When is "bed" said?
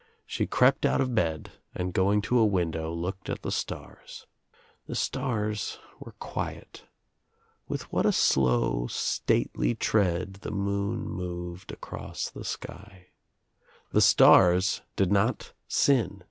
1.13-1.51